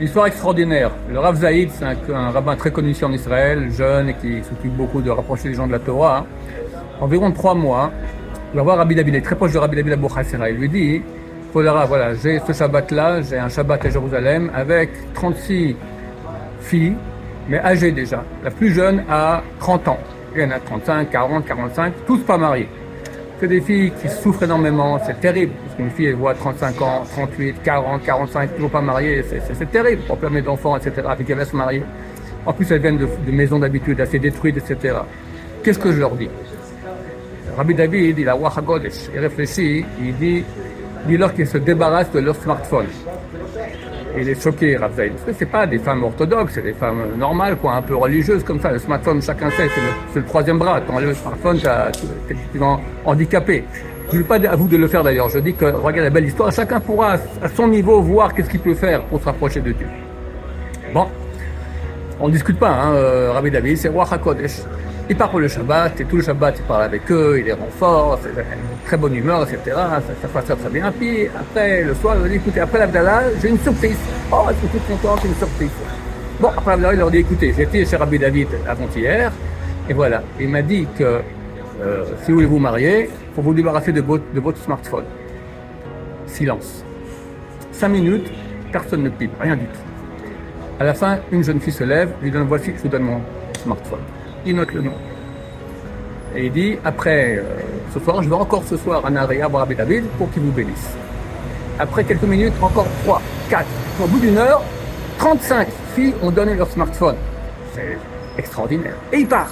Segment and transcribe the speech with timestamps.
[0.00, 0.92] Histoire extraordinaire.
[1.10, 4.74] Le Rav Zaïd, c'est un, rabbin très connu ici en Israël, jeune et qui s'occupe
[4.74, 6.24] beaucoup de rapprocher les gens de la Torah.
[7.02, 7.92] Environ trois mois,
[8.54, 10.08] il va voir Rabbi David, il est très proche de Rabbi David Abou
[10.48, 11.02] Il lui dit,
[11.52, 15.76] voilà, voilà, j'ai ce Shabbat-là, j'ai un Shabbat à Jérusalem avec 36
[16.62, 16.94] filles,
[17.50, 18.24] mais âgées déjà.
[18.42, 19.98] La plus jeune a 30 ans.
[20.34, 22.70] Il y en a 35, 40, 45, tous pas mariés.
[23.40, 25.54] C'est des filles qui souffrent énormément, c'est terrible.
[25.64, 30.02] Parce qu'une fille, elle voit 35 ans, 38, 40, 45, toujours pas mariée, c'est terrible.
[30.02, 31.82] Pour plein d'enfants, etc., avec qu'elle va se marier.
[32.44, 34.98] En plus, elles viennent de, maisons d'habitude assez détruites, etc.
[35.62, 36.28] Qu'est-ce que je leur dis?
[37.56, 40.44] Rabbi David, il a il réfléchit, il dit
[41.06, 42.86] dis-leur qu'ils se débarrassent de leur smartphone.
[44.16, 45.12] Et il est choqué, Raphaël.
[45.24, 48.60] Parce que pas des femmes orthodoxes, c'est des femmes normales, quoi, un peu religieuses comme
[48.60, 48.72] ça.
[48.72, 49.68] Le smartphone, chacun sait,
[50.12, 50.80] c'est le, troisième bras.
[50.80, 53.64] Quand le smartphone, tu es effectivement handicapé.
[54.10, 55.28] Je ne dis pas à vous de le faire d'ailleurs.
[55.28, 58.60] Je dis que, regarde la belle histoire, chacun pourra à son niveau voir qu'est-ce qu'il
[58.60, 59.86] peut faire pour se rapprocher de Dieu.
[62.20, 64.60] On ne discute pas, hein, euh, Rabbi David, c'est Roi HaKodesh.
[65.08, 67.52] Il part pour le Shabbat, et tout le Shabbat, il parle avec eux, il les
[67.52, 68.20] renforce,
[68.84, 69.58] très bonne humeur, etc.
[69.74, 70.92] Ça, ça passe très, très bien.
[70.92, 73.96] Puis après, le soir, il leur dit, écoutez, après l'Abdallah, j'ai une surprise.
[74.30, 75.70] Oh, ils sont tous contents, c'est une surprise?
[76.38, 79.32] Bon, après l'Abdallah, il leur dit, écoutez, j'étais chez Rabbi David avant-hier,
[79.88, 80.22] et voilà.
[80.38, 81.22] Il m'a dit que
[81.82, 85.04] euh, si vous voulez vous marier, il faut vous débarrasser de votre, de votre smartphone.
[86.26, 86.84] Silence.
[87.72, 88.30] Cinq minutes,
[88.70, 89.80] personne ne pipe, rien du tout.
[90.80, 93.20] À la fin, une jeune fille se lève, lui donne, voici, je vous donne mon
[93.62, 94.00] smartphone
[94.46, 94.92] il note le nom.
[96.34, 97.42] Et il dit, après euh,
[97.92, 100.96] ce soir, je vais encore ce soir à Naria voir David pour qu'il vous bénisse.
[101.78, 103.66] Après quelques minutes, encore 3, 4.
[104.02, 104.62] Au bout d'une heure,
[105.18, 107.16] 35 filles ont donné leur smartphone.
[107.74, 107.98] C'est
[108.38, 108.94] extraordinaire.
[109.12, 109.50] Et il part.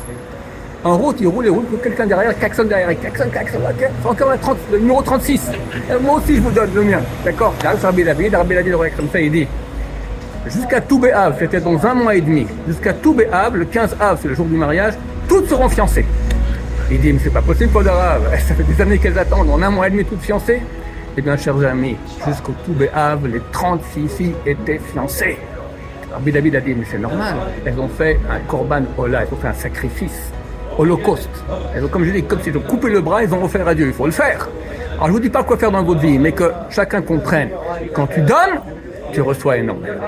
[0.84, 3.62] En route, il roule et roule, quelqu'un derrière, klaxonne derrière, klaxonne, klaxonne,
[4.05, 5.51] encore un 30, le numéro 36.
[5.91, 7.01] Euh, moi aussi, je vous donne le mien.
[7.25, 7.53] D'accord?
[7.65, 9.49] Là, Rabbi David, Rabbi David regarde comme ça, il dit,
[10.49, 14.19] jusqu'à tout Béab, c'était dans un mois et demi, jusqu'à tout Béab, le 15 av,
[14.21, 14.95] c'est le jour du mariage,
[15.29, 16.07] toutes seront fiancées.
[16.91, 19.62] Il dit, mais c'est pas possible pour l'arabe, ça fait des années qu'elles attendent, en
[19.62, 20.62] un mois et demi toutes fiancées.
[21.17, 21.97] Eh bien, chers amis,
[22.27, 25.37] jusqu'au tout Béab, les 36 filles étaient fiancées.
[26.12, 29.37] Rabbi David a dit, mais c'est normal, elles ont fait un korban ola, elles ont
[29.37, 30.33] fait un sacrifice,
[30.78, 31.28] holocauste.
[31.75, 33.75] Elles ont, comme je dis, comme si ont coupé le bras, ils ont offert à
[33.75, 34.49] Dieu, il faut le faire.
[34.95, 37.51] Alors je vous dis pas quoi faire dans votre vie, mais que chacun comprenne,
[37.95, 38.61] quand tu donnes,
[39.13, 40.03] tu reçois énormément.